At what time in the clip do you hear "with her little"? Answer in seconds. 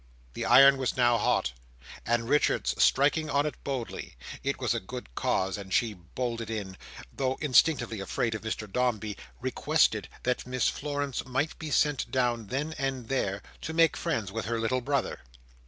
14.31-14.81